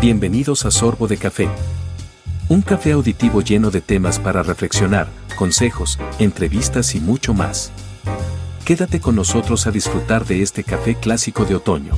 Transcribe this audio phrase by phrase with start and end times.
[0.00, 1.46] Bienvenidos a Sorbo de Café.
[2.48, 7.70] Un café auditivo lleno de temas para reflexionar, consejos, entrevistas y mucho más.
[8.64, 11.92] Quédate con nosotros a disfrutar de este café clásico de otoño.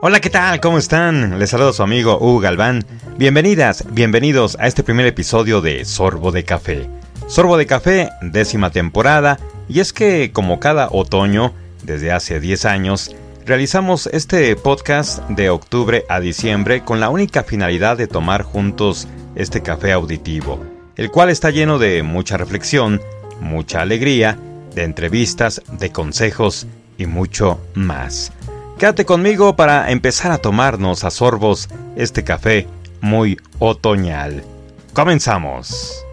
[0.00, 0.60] Hola, ¿qué tal?
[0.60, 1.40] ¿Cómo están?
[1.40, 2.84] Les saludo a su amigo Hugo Galván.
[3.18, 6.88] Bienvenidas, bienvenidos a este primer episodio de Sorbo de Café.
[7.26, 11.52] Sorbo de Café, décima temporada, y es que como cada otoño,
[11.82, 13.10] desde hace 10 años,
[13.50, 19.60] realizamos este podcast de octubre a diciembre con la única finalidad de tomar juntos este
[19.60, 20.64] café auditivo,
[20.94, 23.00] el cual está lleno de mucha reflexión,
[23.40, 24.38] mucha alegría,
[24.76, 28.30] de entrevistas, de consejos y mucho más.
[28.78, 32.68] Quédate conmigo para empezar a tomarnos a sorbos este café
[33.00, 34.44] muy otoñal.
[34.92, 36.06] Comenzamos.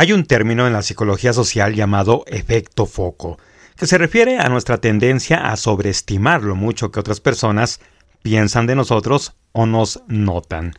[0.00, 3.38] Hay un término en la psicología social llamado efecto foco,
[3.76, 7.80] que se refiere a nuestra tendencia a sobreestimar lo mucho que otras personas
[8.22, 10.72] piensan de nosotros o nos notan.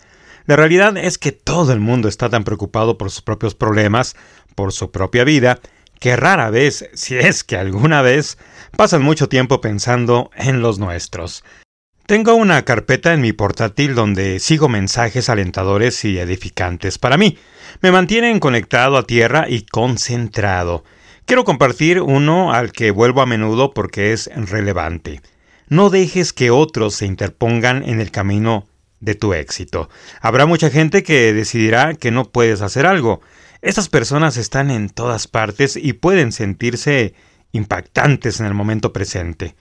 [0.48, 4.16] La realidad es que todo el mundo está tan preocupado por sus propios problemas,
[4.56, 5.60] por su propia vida,
[6.00, 8.40] que rara vez, si es que alguna vez,
[8.76, 11.44] pasan mucho tiempo pensando en los nuestros.
[12.12, 17.38] Tengo una carpeta en mi portátil donde sigo mensajes alentadores y edificantes para mí.
[17.80, 20.84] Me mantienen conectado a tierra y concentrado.
[21.26, 25.22] Quiero compartir uno al que vuelvo a menudo porque es relevante.
[25.70, 28.68] No dejes que otros se interpongan en el camino
[29.00, 29.90] de tu éxito.
[30.20, 33.22] Habrá mucha gente que decidirá que no puedes hacer algo.
[33.62, 37.14] Estas personas están en todas partes y pueden sentirse
[37.54, 39.56] impactantes en el momento presente.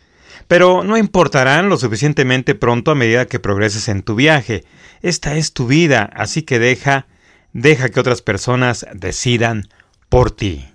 [0.49, 4.65] Pero no importarán lo suficientemente pronto a medida que progreses en tu viaje.
[5.03, 7.07] Esta es tu vida, así que deja,
[7.53, 9.69] deja que otras personas decidan
[10.09, 10.69] por ti.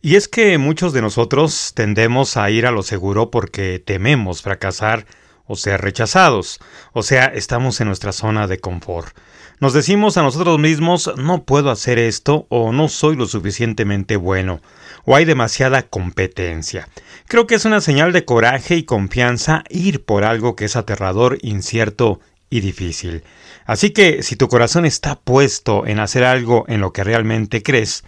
[0.00, 5.06] Y es que muchos de nosotros tendemos a ir a lo seguro porque tememos fracasar
[5.46, 6.60] o ser rechazados,
[6.92, 9.16] o sea, estamos en nuestra zona de confort.
[9.60, 14.60] Nos decimos a nosotros mismos no puedo hacer esto o no soy lo suficientemente bueno,
[15.04, 16.88] o hay demasiada competencia.
[17.26, 21.38] Creo que es una señal de coraje y confianza ir por algo que es aterrador,
[21.42, 22.20] incierto
[22.50, 23.24] y difícil.
[23.64, 28.04] Así que si tu corazón está puesto en hacer algo en lo que realmente crees,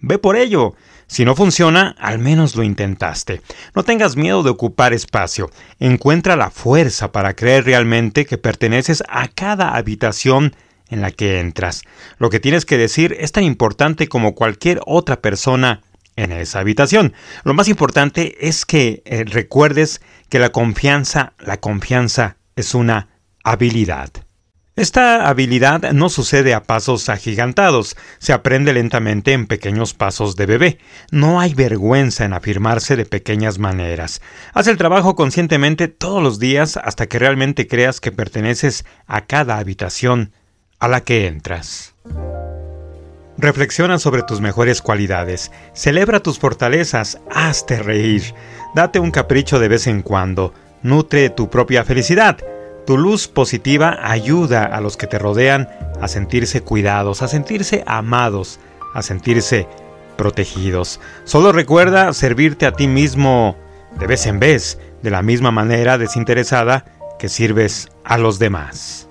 [0.00, 0.74] ve por ello.
[1.06, 3.40] Si no funciona, al menos lo intentaste.
[3.74, 5.50] No tengas miedo de ocupar espacio.
[5.80, 10.54] Encuentra la fuerza para creer realmente que perteneces a cada habitación
[10.90, 11.82] en la que entras.
[12.18, 15.80] Lo que tienes que decir es tan importante como cualquier otra persona
[16.18, 17.14] en esa habitación.
[17.44, 23.08] Lo más importante es que eh, recuerdes que la confianza, la confianza es una
[23.44, 24.10] habilidad.
[24.74, 30.78] Esta habilidad no sucede a pasos agigantados, se aprende lentamente en pequeños pasos de bebé.
[31.10, 34.20] No hay vergüenza en afirmarse de pequeñas maneras.
[34.54, 39.58] Haz el trabajo conscientemente todos los días hasta que realmente creas que perteneces a cada
[39.58, 40.32] habitación
[40.78, 41.94] a la que entras.
[43.40, 48.34] Reflexiona sobre tus mejores cualidades, celebra tus fortalezas, hazte reír,
[48.74, 52.36] date un capricho de vez en cuando, nutre tu propia felicidad.
[52.84, 55.68] Tu luz positiva ayuda a los que te rodean
[56.00, 58.58] a sentirse cuidados, a sentirse amados,
[58.92, 59.68] a sentirse
[60.16, 60.98] protegidos.
[61.22, 63.56] Solo recuerda servirte a ti mismo
[64.00, 66.86] de vez en vez, de la misma manera desinteresada
[67.20, 69.08] que sirves a los demás.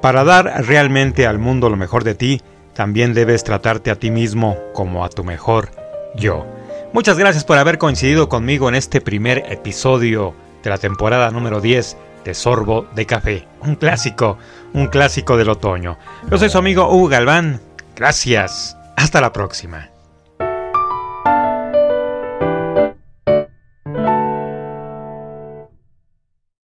[0.00, 2.40] Para dar realmente al mundo lo mejor de ti,
[2.74, 5.70] también debes tratarte a ti mismo como a tu mejor
[6.16, 6.46] yo.
[6.92, 11.96] Muchas gracias por haber coincidido conmigo en este primer episodio de la temporada número 10
[12.24, 14.38] de Sorbo de Café, un clásico,
[14.72, 15.98] un clásico del otoño.
[16.30, 17.60] Yo soy su amigo Hugo Galván.
[17.96, 18.76] Gracias.
[18.96, 19.90] Hasta la próxima.